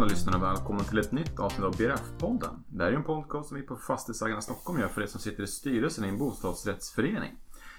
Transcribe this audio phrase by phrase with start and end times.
[0.00, 2.62] alla lyssnare och välkomna till ett nytt avsnitt av BRF-podden.
[2.68, 5.42] Det här är en podcast som vi på Fastighetsägarna Stockholm gör för er som sitter
[5.42, 7.36] i styrelsen i en bostadsrättsförening.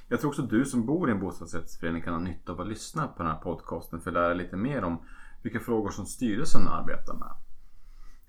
[0.08, 3.08] Jag tror också du som bor i en bostadsrättsförening kan ha nytta av att lyssna
[3.08, 4.98] på den här podcasten för att lära lite mer om
[5.42, 7.34] vilka frågor som styrelsen arbetar med.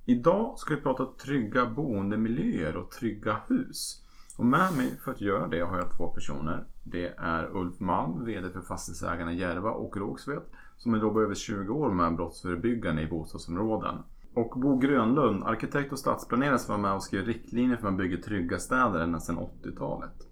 [0.04, 4.04] Idag ska vi prata trygga boendemiljöer och trygga hus.
[4.36, 6.64] Och med mig för att göra det har jag två personer.
[6.85, 10.43] Det är Ulf Malm, VD för Fastighetsägarna Järva och Rågsved
[10.77, 13.95] som har jobbat över 20 år med brottsförebyggande i bostadsområden.
[14.35, 17.96] Och Bo Grönlund, arkitekt och stadsplanerare som var med och skrev riktlinjer för att man
[17.96, 20.29] bygger trygga städer ända sedan 80-talet.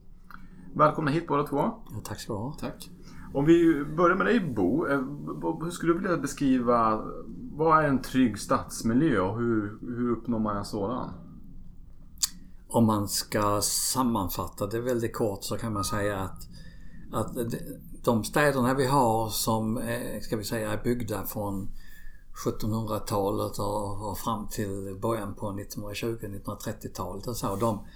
[0.75, 1.57] Välkomna hit båda två.
[1.57, 2.53] Ja, tack ska du ha.
[2.53, 2.91] Tack.
[3.35, 4.87] Om vi börjar med dig Bo.
[4.87, 5.01] Eh,
[5.63, 7.05] hur skulle du vilja beskriva
[7.53, 11.11] vad är en trygg stadsmiljö och hur, hur uppnår man en sådan?
[12.73, 16.49] Om man ska sammanfatta det väldigt kort så kan man säga att,
[17.13, 17.37] att
[18.05, 21.71] de städerna vi har som eh, ska vi säga, är byggda från
[22.45, 27.57] 1700-talet och, fram till början på 1920-1930-talet och så.
[27.57, 27.87] De,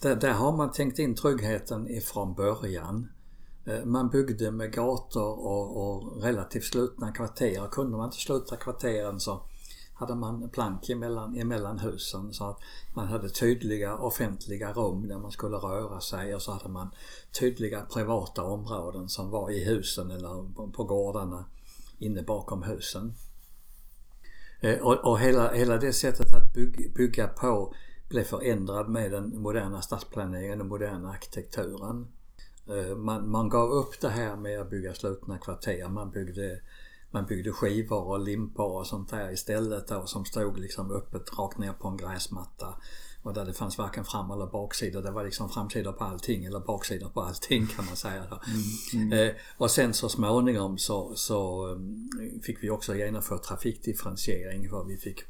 [0.00, 3.08] där, där, har man tänkt in tryggheten ifrån början.
[3.64, 7.68] Eh, man byggde med gator och, och relativt slutna kvarter.
[7.70, 9.40] Kunde man inte sluta kvarteren så
[9.98, 12.58] hade man plank emellan, emellan husen så att
[12.94, 16.90] man hade tydliga offentliga rum där man skulle röra sig och så hade man
[17.40, 21.44] tydliga privata områden som var i husen eller på gårdarna
[21.98, 23.14] inne bakom husen.
[24.60, 27.74] Eh, och, och hela, hela det sättet att bygga, bygga på
[28.08, 32.06] blev förändrad med den moderna stadsplaneringen, den moderna arkitekturen.
[32.68, 35.88] Eh, man, man gav upp det här med att bygga slutna kvarter.
[35.88, 36.60] Man byggde
[37.16, 41.58] man byggde skivor och limpor och sånt där istället då som stod liksom öppet rakt
[41.58, 42.74] ner på en gräsmatta.
[43.22, 45.00] Och där det fanns varken fram eller baksida.
[45.00, 48.26] Det var liksom framsidor på allting eller baksidor på allting kan man säga.
[48.30, 48.40] Då.
[48.46, 49.28] Mm, mm.
[49.28, 52.10] Eh, och sen så småningom så, så um,
[52.42, 55.20] fick vi också genomföra trafikdifferentiering för vi fick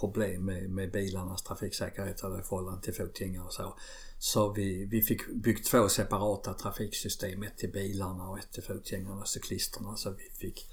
[0.00, 3.74] problem med, med bilarnas trafiksäkerhet i förhållande till fotgängare och så.
[4.18, 9.20] Så vi, vi fick byggt två separata trafiksystem, ett till bilarna och ett till fotgängarna
[9.20, 9.96] och cyklisterna.
[9.96, 10.66] Så vi fick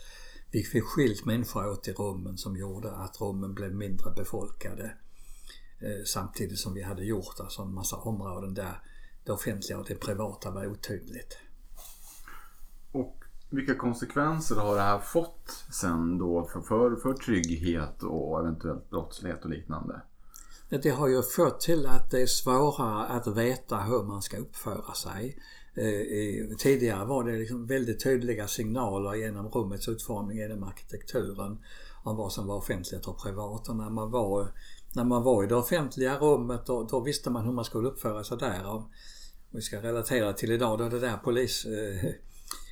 [0.51, 4.95] vi fick skilt människor åt i rummen som gjorde att rummen blev mindre befolkade.
[5.79, 8.81] Eh, samtidigt som vi hade gjort alltså en massa områden där
[9.23, 11.37] det offentliga och det privata var otydligt.
[12.91, 18.89] Och vilka konsekvenser har det här fått sen då för, för, för trygghet och eventuellt
[18.89, 20.01] brottslighet och liknande?
[20.79, 24.93] Det har ju fått till att det är svårare att veta hur man ska uppföra
[24.93, 25.37] sig.
[25.75, 31.59] Eh, tidigare var det liksom väldigt tydliga signaler genom rummets utformning, genom arkitekturen
[32.03, 33.69] om vad som var offentligt och privat.
[33.69, 34.51] Och när man var,
[34.95, 38.23] när man var i det offentliga rummet då, då visste man hur man skulle uppföra
[38.23, 38.73] sig där.
[38.73, 38.83] Och
[39.49, 42.11] vi ska relatera till idag då det där polis, eh,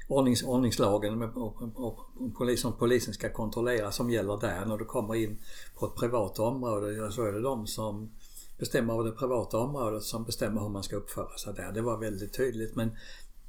[0.10, 4.66] ordnings, ordningslagen med, och, och, och polisen, polisen ska kontrollera som gäller där.
[4.66, 5.38] När du kommer in
[5.76, 8.12] på ett privat område så är det de som
[8.58, 11.72] bestämmer över det privata området som bestämmer hur man ska uppföra sig där.
[11.72, 12.92] Det var väldigt tydligt men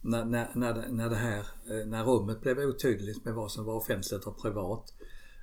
[0.00, 1.38] när, när, när, när det här,
[1.70, 4.94] eh, när rummet blev otydligt med vad som var offentligt och privat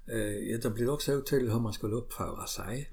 [0.08, 2.92] eh, då blev det också otydligt hur man skulle uppföra sig.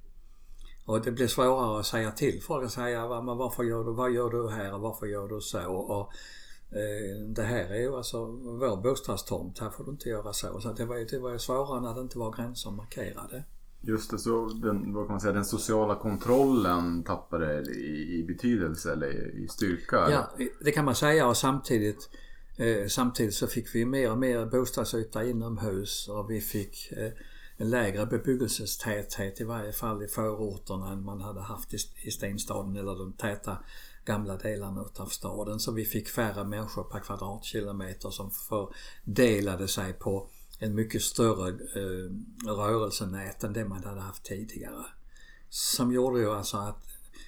[0.87, 4.13] Och det blev svårare att säga till folk och säga men varför gör du, vad
[4.13, 5.73] gör du här och varför gör du så?
[5.73, 6.13] Och,
[7.35, 10.61] det här är ju alltså vår bostadstomt, här får du inte göra så.
[10.61, 13.45] Så det var ju det var svårare när det inte var gränser markerade.
[13.81, 18.93] Just det, så den, vad kan man säga, den sociala kontrollen tappade i, i betydelse
[18.93, 20.11] eller i styrka?
[20.11, 20.31] Ja,
[20.61, 22.11] det kan man säga och samtidigt
[22.57, 27.13] eh, Samtidigt så fick vi mer och mer bostadsyta inomhus och vi fick eh,
[27.57, 32.77] en lägre bebyggelsetäthet i varje fall i förorterna än man hade haft i, i stenstaden
[32.77, 33.59] eller de täta
[34.04, 35.60] gamla delarna utav staden.
[35.60, 40.28] Så vi fick färre människor per kvadratkilometer som fördelade sig på
[40.59, 42.10] en mycket större eh,
[42.47, 44.84] rörelsenät än det man hade haft tidigare.
[45.48, 46.84] Som gjorde ju alltså att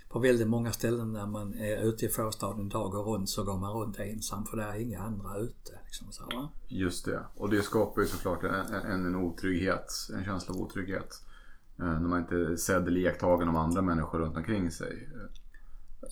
[0.08, 3.58] på väldigt många ställen när man är ute i förstaden dag och runt så går
[3.58, 5.78] man runt ensam för det är inga andra ute.
[5.84, 6.48] Liksom så, va?
[6.68, 7.22] Just det.
[7.34, 11.22] Och det skapar ju såklart en, en, en otrygghet, en känsla av otrygghet.
[11.78, 15.08] Eh, när man inte är sedd eller iakttagen av andra människor runt omkring sig.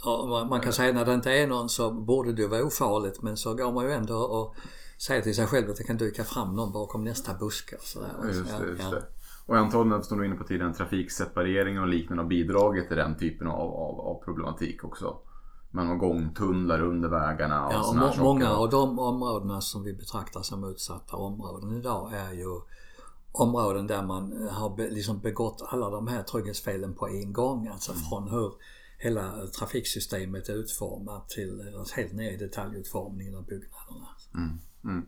[0.04, 3.36] Ja, man kan säga när det inte är någon så borde det vara ofarligt men
[3.36, 4.56] så går man ju ändå och
[4.98, 7.76] säga till sig själv att det kan dyka fram någon bakom nästa buske.
[7.76, 8.08] Och sådär.
[8.24, 9.02] Just det, just det.
[9.46, 13.46] Och antagligen, som du inne på tidigare, trafikseparering och liknande har bidragit till den typen
[13.46, 15.16] av, av, av problematik också.
[15.70, 19.92] Man har gångtunnlar under vägarna och ja, och må, Många av de områdena som vi
[19.92, 22.60] betraktar som utsatta områden idag är ju
[23.32, 27.68] områden där man har liksom begått alla de här trygghetsfelen på en gång.
[27.68, 28.04] Alltså mm.
[28.04, 28.52] från hur
[29.04, 34.08] hela trafiksystemet är utformat till helt ner i detaljutformningen av byggnaderna.
[34.34, 34.58] Mm.
[34.84, 35.06] Mm.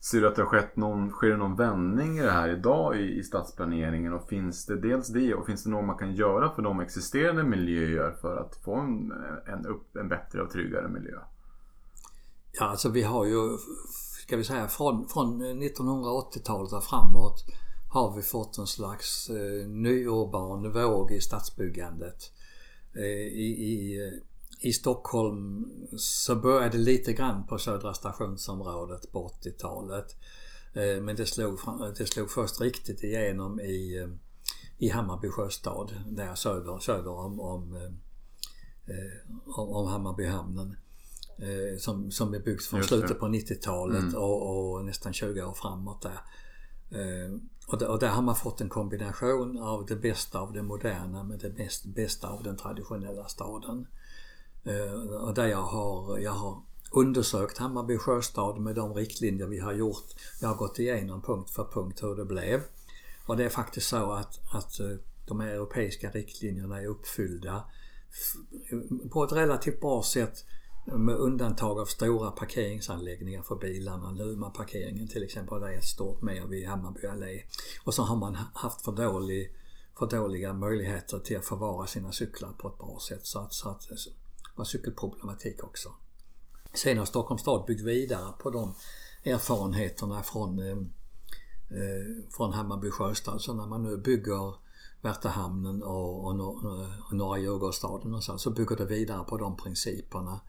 [0.00, 3.00] Ser du att det har skett någon, sker det någon vändning i det här idag
[3.00, 4.12] i, i stadsplaneringen?
[4.12, 7.42] Och finns det dels det och finns det något man kan göra för de existerande
[7.42, 9.12] miljöer för att få en,
[9.46, 11.18] en, upp, en bättre och tryggare miljö?
[12.52, 13.56] Ja, alltså vi har ju,
[14.22, 17.44] ska vi säga från, från 1980-talet och framåt
[17.90, 22.32] har vi fått en slags eh, nyurban våg i stadsbyggandet.
[22.96, 24.00] Eh, i, i,
[24.60, 25.66] I Stockholm
[25.98, 30.16] så började det lite grann på Södra stationsområdet på 80-talet.
[30.74, 31.58] Eh, men det slog,
[31.98, 34.08] det slog först riktigt igenom i, eh,
[34.78, 37.90] i Hammarby sjöstad, där söder, söder om, om,
[39.46, 40.76] om, om Hammarbyhamnen.
[41.78, 44.14] Som, som är byggt från slutet på 90-talet mm.
[44.14, 46.18] och, och, nästan 20 år framåt där.
[46.92, 47.34] Eh,
[47.66, 51.22] och, där, och där har man fått en kombination av det bästa av det moderna
[51.22, 53.86] med det bäst, bästa av den traditionella staden.
[54.64, 59.72] Eh, och där jag har, jag har undersökt Hammarby sjöstad med de riktlinjer vi har
[59.72, 60.06] gjort.
[60.40, 62.62] Jag har gått igenom punkt för punkt hur det blev.
[63.26, 64.96] Och det är faktiskt så att, att eh,
[65.26, 67.64] de europeiska riktlinjerna är uppfyllda
[69.10, 70.44] på ett relativt bra sätt
[70.84, 74.10] med undantag av stora parkeringsanläggningar för bilarna.
[74.10, 77.42] Luma-parkeringen till exempel, det är ett stort mer vid Hammarby allé.
[77.84, 79.54] Och så har man haft för, dålig,
[79.98, 83.26] för dåliga möjligheter till att förvara sina cyklar på ett bra sätt.
[83.26, 83.96] Så att, så att det
[84.54, 85.92] var cykelproblematik också.
[86.74, 88.74] Sen har Stockholms stad byggt vidare på de
[89.24, 90.76] erfarenheterna från, eh,
[91.78, 93.40] eh från Hammarby sjöstad.
[93.40, 94.54] Så när man nu bygger
[95.00, 96.64] Värtahamnen och, och,
[97.08, 100.40] och Norra Djurgårdsstaden och så, så bygger det vidare på de principerna.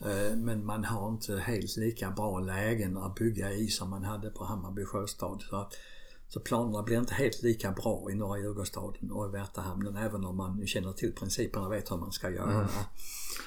[0.00, 4.30] Eh, men man har inte helt lika bra lägen att bygga i som man hade
[4.30, 5.42] på Hammarby sjöstad.
[5.50, 5.74] Så, att,
[6.28, 10.36] så planerna blir inte helt lika bra i norra Djurgårdsstaden och i Värtahamnen även om
[10.36, 12.52] man känner till principerna och vet hur man ska göra.
[12.52, 12.66] Mm.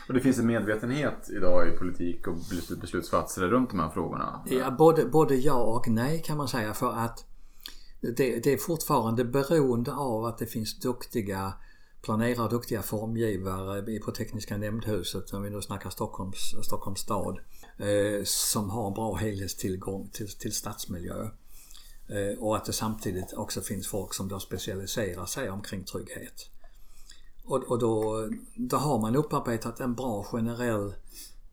[0.08, 2.36] Och det finns en medvetenhet idag i politik och
[2.82, 4.44] beslutsfattare runt de här frågorna?
[4.46, 7.26] Ja, både, både ja och nej kan man säga för att
[8.02, 11.54] det, det är fortfarande beroende av att det finns duktiga
[12.02, 17.40] planerar duktiga formgivare på Tekniska nämndhuset, om vi nu snackar Stockholms, Stockholms stad,
[17.78, 21.30] eh, som har bra helhetstillgång till, till stadsmiljö.
[22.10, 26.50] Eh, och att det samtidigt också finns folk som då specialiserar sig omkring trygghet.
[27.46, 30.94] Och, och då, då har man upparbetat en bra generell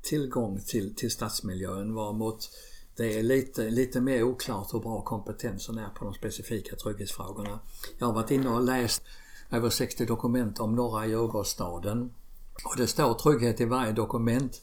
[0.03, 2.51] tillgång till, till stadsmiljön varemot
[2.97, 7.61] det är lite, lite mer oklart hur bra kompetensen är på de specifika trygghetsfrågorna.
[7.99, 9.03] Jag har varit inne och läst
[9.57, 12.15] över 60 dokument om norra Djurgårdsstaden.
[12.65, 14.63] Och det står trygghet i varje dokument.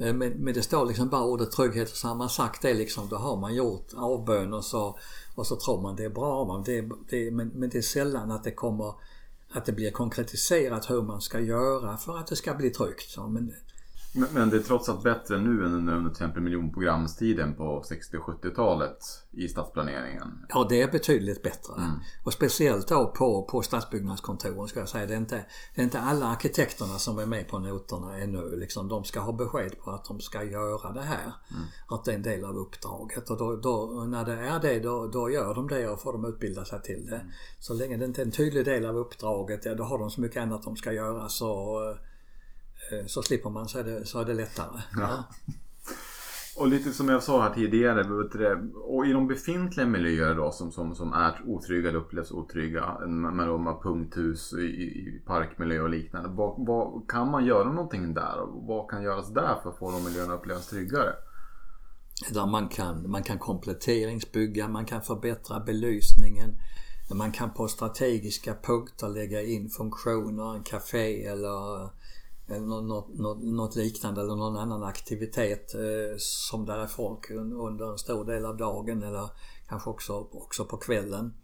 [0.00, 2.74] Eh, men, men det står liksom bara ordet trygghet och så har man sagt det
[2.74, 4.98] liksom, då har man gjort avbön och så,
[5.34, 6.44] och så tror man det är bra.
[6.44, 8.94] Man, det, det, men, men det är sällan att det kommer
[9.50, 13.10] att det blir konkretiserat hur man ska göra för att det ska bli tryggt.
[13.10, 13.54] Så, men,
[14.14, 18.16] men, men, det är trots allt bättre nu än under till exempel miljonprogramstiden på 60
[18.16, 18.98] och 70-talet
[19.30, 20.46] i stadsplaneringen?
[20.48, 21.74] Ja, det är betydligt bättre.
[21.78, 21.90] Mm.
[22.24, 25.06] Och speciellt då på, på stadsbyggnadskontoren ska jag säga.
[25.06, 28.56] Det är, inte, det är inte alla arkitekterna som är med på noterna ännu.
[28.56, 31.32] Liksom, de ska ha besked på att de ska göra det här.
[31.50, 31.64] Mm.
[31.88, 33.30] Att det är en del av uppdraget.
[33.30, 36.24] Och då, då, när det är det, då, då gör de det och får de
[36.24, 37.16] utbilda sig till det.
[37.16, 37.32] Mm.
[37.58, 40.20] Så länge det inte är en tydlig del av uppdraget, ja, då har de så
[40.20, 41.28] mycket annat de ska göra.
[41.28, 41.96] så Eh,
[43.06, 44.80] så slipper man så är det, så är det lättare.
[44.96, 45.24] Ja.
[46.56, 48.04] Och lite som jag sa här tidigare,
[48.74, 53.48] och i de befintliga miljöer då som, som, som är otrygga eller upplevs otrygga med
[53.48, 56.28] de här punkthus i, i parkmiljö och liknande.
[56.28, 58.36] Vad, vad, kan man göra någonting där?
[58.68, 61.14] Vad kan göras där för att få de miljöerna att upplevas tryggare?
[62.30, 66.50] Där man kan, man kan kompletteringsbygga, man kan förbättra belysningen.
[67.14, 71.90] Man kan på strategiska punkter lägga in funktioner, en café eller
[72.48, 77.92] eller något, något, något, liknande eller någon annan aktivitet eh, som där är folk under
[77.92, 79.30] en stor del av dagen eller
[79.68, 81.34] kanske också, också på kvällen.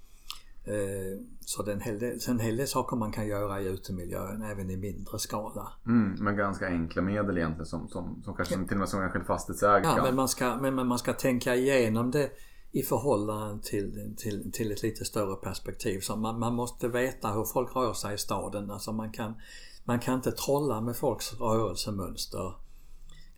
[0.65, 3.67] Eh, så det är en hel, del, en hel del saker man kan göra i
[3.67, 5.73] utemiljön även i mindre skala.
[5.87, 8.65] Mm, men ganska enkla medel egentligen som, som, som kanske ja.
[8.65, 11.55] till och med som enskild fastighetsägare Ja, men man, ska, men, men man ska tänka
[11.55, 12.31] igenom det
[12.73, 16.01] i förhållande till, till, till ett lite större perspektiv.
[16.01, 18.71] Så man, man måste veta hur folk rör sig i staden.
[18.71, 19.35] Alltså man kan
[19.85, 22.55] man kan inte trolla med folks rörelsemönster.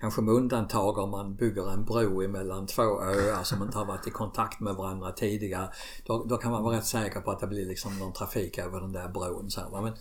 [0.00, 4.06] Kanske med undantag om man bygger en bro emellan två öar som inte har varit
[4.06, 5.70] i kontakt med varandra tidigare.
[6.06, 8.80] Då, då kan man vara rätt säker på att det blir liksom någon trafik över
[8.80, 9.50] den där bron.
[9.50, 9.92] Så här, men,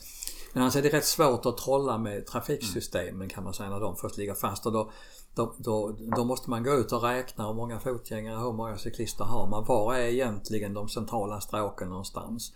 [0.53, 3.95] men alltså det är rätt svårt att trolla med trafiksystemen kan man säga när de
[3.95, 4.65] först ligger fast.
[4.65, 4.91] Och då,
[5.35, 9.23] då, då, då, måste man gå ut och räkna hur många fotgängare, hur många cyklister
[9.23, 9.65] har man?
[9.65, 12.53] Var är egentligen de centrala stråken någonstans?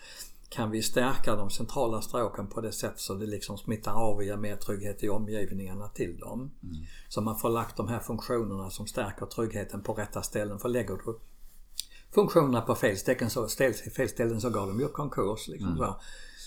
[0.55, 4.24] Kan vi stärka de centrala stråken på det sätt så det liksom smittar av och
[4.24, 6.51] ger mer trygghet i omgivningarna till dem.
[6.63, 6.75] Mm.
[7.09, 10.59] Så man får lagt de här funktionerna som stärker tryggheten på rätta ställen.
[10.59, 11.19] För lägger du
[12.15, 13.47] funktionerna på fel ställen så,
[13.95, 15.47] fel ställen så gav de ju konkurs.
[15.47, 15.77] Liksom, mm.
[15.77, 16.00] så.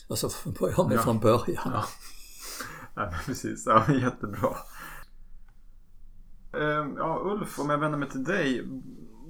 [0.08, 1.02] Och så började de ja.
[1.02, 1.72] från början.
[1.72, 1.84] Ja.
[2.94, 3.66] ja, precis.
[3.66, 4.56] Ja, jättebra.
[6.52, 8.68] Ehm, ja, Ulf, om jag vänder mig till dig.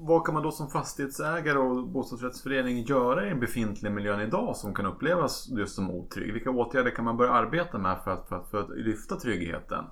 [0.01, 4.75] Vad kan man då som fastighetsägare och bostadsrättsförening göra i den befintliga miljön idag som
[4.75, 6.33] kan upplevas just som otrygg?
[6.33, 9.85] Vilka åtgärder kan man börja arbeta med för att, för att, för att lyfta tryggheten?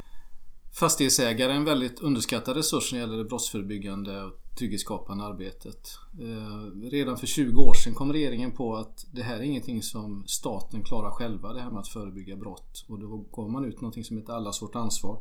[0.81, 5.89] Fastighetsägare är en väldigt underskattad resurs när det gäller det brottsförebyggande och trygghetsskapande arbetet.
[6.21, 10.25] Eh, redan för 20 år sedan kom regeringen på att det här är ingenting som
[10.27, 12.85] staten klarar själva, det här med att förebygga brott.
[12.89, 15.19] Och då gav man ut någonting som heter Allas vårt ansvar.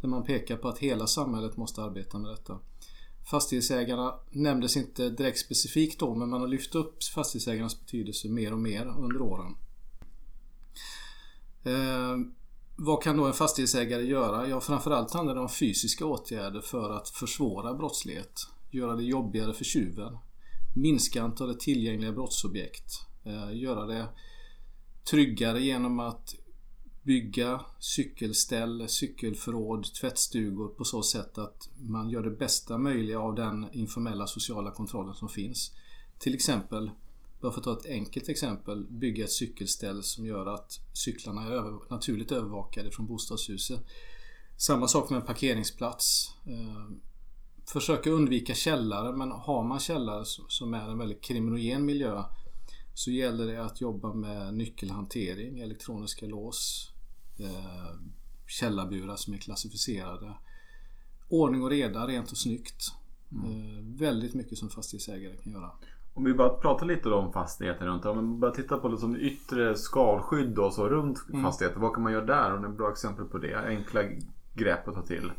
[0.00, 2.58] Där man pekar på att hela samhället måste arbeta med detta.
[3.30, 8.58] Fastighetsägarna nämndes inte direkt specifikt då, men man har lyft upp fastighetsägarnas betydelse mer och
[8.58, 9.56] mer under åren.
[11.64, 12.16] Eh,
[12.76, 14.48] vad kan då en fastighetsägare göra?
[14.48, 18.46] Ja, framförallt handlar det om fysiska åtgärder för att försvåra brottslighet.
[18.70, 20.18] Göra det jobbigare för tjuven.
[20.76, 22.92] Minska antalet tillgängliga brottsobjekt.
[23.24, 24.08] Eh, göra det
[25.10, 26.34] tryggare genom att
[27.02, 33.66] bygga cykelställ, cykelförråd, tvättstugor på så sätt att man gör det bästa möjliga av den
[33.72, 35.72] informella sociala kontrollen som finns.
[36.18, 36.90] Till exempel
[37.40, 41.50] bara för att ta ett enkelt exempel, bygga ett cykelställ som gör att cyklarna är
[41.50, 43.80] över, naturligt övervakade från bostadshuset.
[44.56, 46.34] Samma sak med en parkeringsplats.
[46.46, 46.96] Eh,
[47.66, 52.24] försöka undvika källare men har man källare som är en väldigt kriminogen miljö
[52.94, 56.91] så gäller det att jobba med nyckelhantering, elektroniska lås,
[57.38, 57.94] eh,
[58.46, 60.34] källarburar som är klassificerade.
[61.28, 62.84] Ordning och reda, rent och snyggt.
[63.32, 63.50] Mm.
[63.50, 65.70] Eh, väldigt mycket som fastighetsägare kan göra.
[66.14, 68.34] Om vi bara pratar lite om fastigheter runt om.
[68.34, 71.42] vi bara tittar på liksom yttre skalskydd och så runt mm.
[71.42, 71.80] fastigheter.
[71.80, 72.58] Vad kan man göra där?
[72.58, 73.66] Det är bra exempel på det.
[73.66, 74.02] Enkla
[74.54, 75.32] grepp att ta till.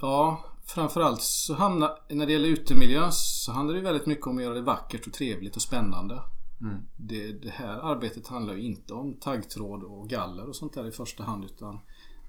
[0.00, 4.44] Ja, framförallt så hamnar, när det gäller utemiljön så handlar det väldigt mycket om att
[4.44, 6.22] göra det vackert och trevligt och spännande.
[6.60, 6.82] Mm.
[6.96, 10.92] Det, det, här arbetet handlar ju inte om taggtråd och galler och sånt där i
[10.92, 11.78] första hand utan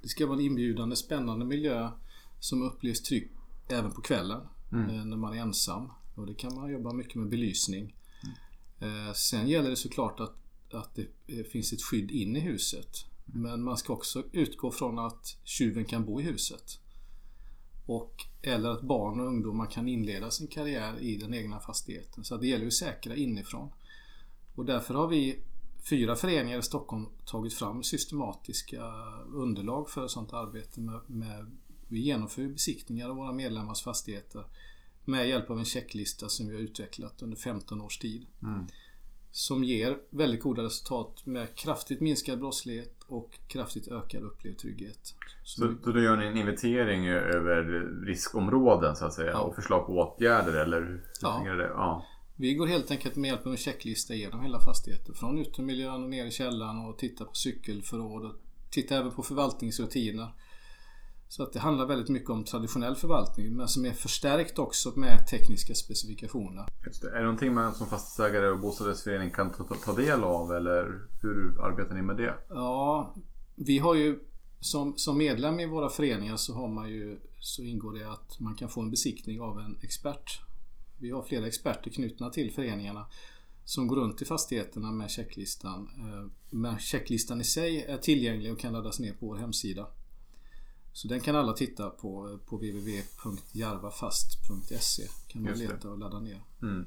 [0.02, 1.92] det ska vara en inbjudande, spännande miljö
[2.40, 3.32] som upplevs trygg
[3.70, 4.90] även på kvällen mm.
[4.90, 5.92] Eh, när man är ensam.
[6.16, 7.96] Och det kan man jobba mycket med belysning.
[8.80, 9.14] Mm.
[9.14, 10.36] Sen gäller det såklart att,
[10.74, 13.06] att det finns ett skydd in i huset.
[13.28, 13.42] Mm.
[13.42, 16.80] Men man ska också utgå från att tjuven kan bo i huset.
[17.86, 22.24] Och, eller att barn och ungdomar kan inleda sin karriär i den egna fastigheten.
[22.24, 23.70] Så det gäller att säkra inifrån.
[24.60, 25.40] Och därför har vi
[25.90, 28.84] fyra föreningar i Stockholm tagit fram systematiska
[29.34, 30.82] underlag för sånt arbete.
[30.82, 31.52] Med, med,
[31.88, 34.44] vi genomför besiktningar av våra medlemmars fastigheter
[35.06, 38.26] med hjälp av en checklista som vi har utvecklat under 15 års tid.
[38.44, 38.68] Mm.
[39.32, 45.16] Som ger väldigt goda resultat med kraftigt minskad brottslighet och kraftigt ökad upplevd trygghet.
[45.44, 47.64] Så, så, så då gör ni en inventering över
[48.06, 49.40] riskområden så att säga ja.
[49.40, 51.44] och förslag på åtgärder eller hur ja.
[51.44, 51.68] det?
[51.68, 52.06] Ja.
[52.42, 55.16] Vi går helt enkelt med hjälp av en checklista igenom hela fastigheten.
[55.16, 58.36] Från utemiljön och ner i källaren och tittar på cykelförråd och
[58.70, 60.34] tittar även på förvaltningsrutiner.
[61.28, 65.28] Så att det handlar väldigt mycket om traditionell förvaltning men som är förstärkt också med
[65.28, 66.66] tekniska specifikationer.
[67.02, 67.08] Det.
[67.08, 71.62] Är det någonting man som fastighetsägare och bostadsrättsförening kan ta, ta del av eller hur
[71.62, 72.36] arbetar ni med det?
[72.50, 73.16] Ja,
[73.56, 74.20] vi har ju
[74.60, 78.56] som, som medlem i våra föreningar så, har man ju, så ingår det att man
[78.56, 80.42] kan få en besiktning av en expert.
[81.00, 83.06] Vi har flera experter knutna till föreningarna
[83.66, 85.90] som går runt i fastigheterna med checklistan.
[85.98, 89.88] Eh, men checklistan i sig är tillgänglig och kan laddas ner på vår hemsida.
[90.94, 95.04] Så den kan alla titta på på www.jarvafast.se.
[95.28, 96.44] Kan man leta och ladda ner.
[96.62, 96.86] Mm.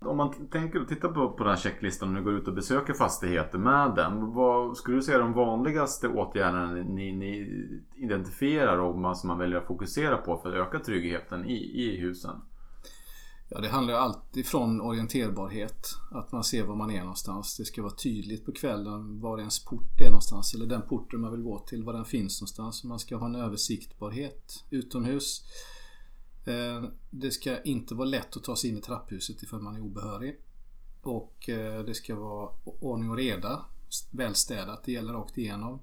[0.00, 2.94] Om man tänker titta på, på den här checklistan och ni går ut och besöker
[2.94, 4.32] fastigheter med den.
[4.32, 7.62] Vad skulle du säga är de vanligaste åtgärderna ni, ni
[7.96, 12.00] identifierar och man, som man väljer att fokusera på för att öka tryggheten i, i
[12.00, 12.40] husen?
[13.50, 15.86] Ja, det handlar alltid från orienterbarhet.
[16.10, 17.56] Att man ser var man är någonstans.
[17.56, 20.54] Det ska vara tydligt på kvällen var ens port är någonstans.
[20.54, 22.84] Eller den porten man vill gå till, var den finns någonstans.
[22.84, 25.44] Man ska ha en översiktbarhet utomhus.
[26.44, 29.80] Eh, det ska inte vara lätt att ta sig in i trapphuset ifall man är
[29.80, 30.36] obehörig.
[31.02, 33.64] Och eh, det ska vara ordning och reda.
[34.10, 35.80] Välstädat, det gäller rakt igenom.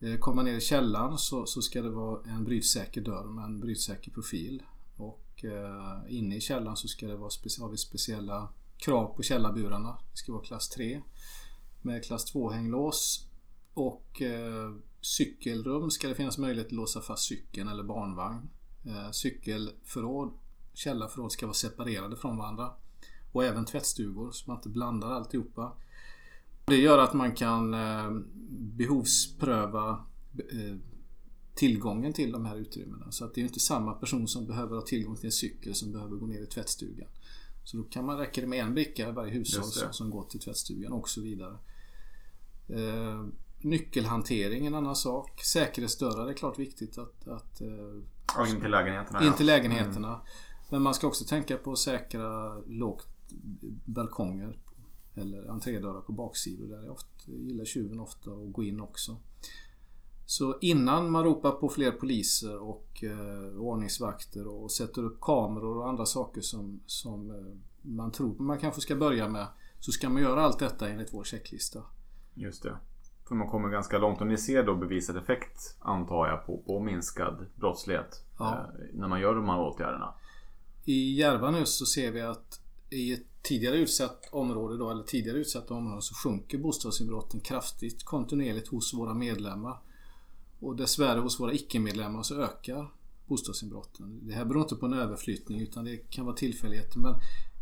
[0.00, 3.44] Eh, Kommer man ner i källaren så, så ska det vara en brytsäker dörr med
[3.44, 4.62] en brytsäker profil.
[5.00, 7.30] Och Eh, inne i källaren så ska det vara
[7.60, 9.98] har vi speciella krav på källarburarna.
[10.10, 11.02] Det ska vara klass 3
[11.82, 13.26] med klass 2 hänglås
[13.74, 18.48] och eh, cykelrum ska det finnas möjlighet att låsa fast cykeln eller barnvagn.
[18.86, 20.32] Eh, cykelförråd,
[20.74, 22.72] källarförråd ska vara separerade från varandra.
[23.32, 25.72] Och även tvättstugor så man inte blandar alltihopa.
[26.64, 28.10] Det gör att man kan eh,
[28.50, 30.04] behovspröva
[30.52, 30.76] eh,
[31.60, 33.12] tillgången till de här utrymmena.
[33.12, 35.92] Så att det är inte samma person som behöver ha tillgång till en cykel som
[35.92, 37.08] behöver gå ner i tvättstugan.
[37.64, 40.24] Så då kan man räcka det med en bricka i varje hushåll som, som går
[40.24, 41.56] till tvättstugan och så vidare.
[42.68, 43.26] Eh,
[43.60, 45.40] nyckelhantering är en annan sak.
[45.44, 49.26] Säkerhetsdörrar är klart viktigt att, att eh, Och in till lägenheterna.
[49.26, 50.20] in till lägenheterna.
[50.70, 53.08] Men man ska också tänka på att säkra lågt
[53.84, 54.58] balkonger
[55.14, 56.68] eller entrédörrar på baksidor.
[56.68, 59.16] Där är ofta, gillar tjuven ofta att gå in också.
[60.30, 65.88] Så innan man ropar på fler poliser och eh, ordningsvakter och sätter upp kameror och
[65.88, 67.36] andra saker som, som eh,
[67.82, 69.46] man tror man kanske ska börja med.
[69.78, 71.82] Så ska man göra allt detta enligt vår checklista.
[72.34, 72.76] Just det.
[73.28, 76.80] För man kommer ganska långt och ni ser då bevisad effekt antar jag på, på
[76.80, 78.24] minskad brottslighet.
[78.38, 78.54] Ja.
[78.54, 80.14] Eh, när man gör de här åtgärderna.
[80.84, 82.60] I Järva nu så ser vi att
[82.90, 88.68] i ett tidigare utsatt område då, eller tidigare utsatta områden så sjunker bostadsinbrotten kraftigt kontinuerligt
[88.68, 89.78] hos våra medlemmar.
[90.60, 92.90] Och dessvärre hos våra icke-medlemmar så ökar
[93.26, 94.26] bostadsinbrotten.
[94.26, 96.98] Det här beror inte på en överflyttning utan det kan vara tillfälligheter.
[96.98, 97.14] Men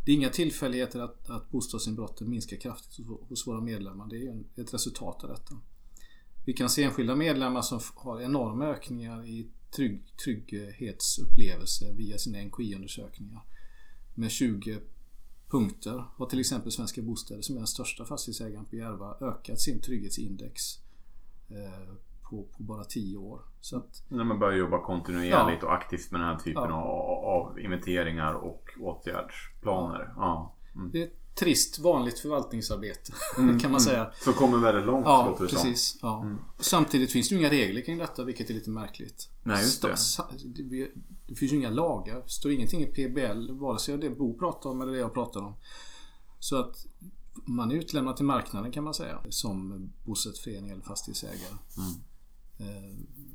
[0.04, 4.06] det är inga tillfälligheter att, att bostadsinbrotten minskar kraftigt hos, våra medlemmar.
[4.06, 5.60] Det är ett resultat av detta.
[6.44, 13.40] Vi kan se enskilda medlemmar som har enorma ökningar i trygg, trygghetsupplevelse via sina NKI-undersökningar.
[14.14, 14.78] Med 20
[15.48, 19.80] punkter har till exempel Svenska Bostäder som är den största fastighetsägaren på Järva ökat sin
[19.80, 20.62] trygghetsindex
[21.48, 21.94] eh,
[22.30, 23.40] på, på bara 10 år.
[23.60, 26.82] Så att, När man börjar jobba kontinuerligt och aktivt med den här typen Ja.
[26.82, 30.12] av, av inventeringar och åtgärdsplaner.
[30.16, 30.54] Ja.
[30.74, 30.90] Mm.
[30.90, 34.10] det är ett trist vanligt förvaltningsarbete Mm, kan man säga.
[34.24, 35.62] Så kommer väldigt långt Ja, låter det som.
[35.62, 35.98] precis.
[36.02, 36.30] Ja.
[36.58, 39.30] Samtidigt finns det ju inga regler kring detta vilket är lite märkligt.
[39.42, 39.96] Nej, just det.
[40.44, 40.88] Det
[41.26, 42.14] det finns ju inga lagar.
[42.14, 45.40] Det står ingenting i PBL vare sig det Bo pratar om eller det jag pratar
[45.40, 45.54] om.
[46.38, 46.86] Så att
[47.44, 51.56] man är utlämnad till marknaden kan man säga som bostadsförening eller fastighetsägare.
[51.78, 51.90] Mm.
[52.60, 52.66] Eh,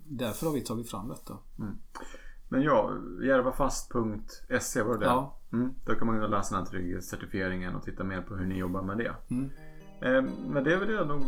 [0.08, 1.38] Därför har vi tagit fram detta.
[2.50, 2.92] Men ja,
[3.24, 5.40] järvafast.se var det Ja.
[5.54, 8.46] Mm, Då kan man gå och läsa den här trygghetscertifieringen och titta mer på hur
[8.46, 9.16] ni jobbar med det.
[9.30, 9.50] Mm.
[10.02, 11.22] Eh, men det vill jag nog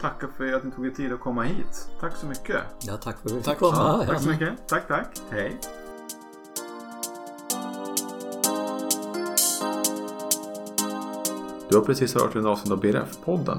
[0.00, 1.88] tacka för att ni tog er tid att komma hit.
[2.00, 2.56] Tack så mycket.
[2.82, 3.58] Ja, tack för att vi fick Tack.
[3.58, 3.76] komma.
[3.76, 4.04] Ja.
[4.06, 4.68] tack så mycket.
[4.68, 5.22] Tack, tack.
[5.30, 5.60] Hej.
[11.68, 13.58] Du har precis hört en avsnitt av BRF-podden.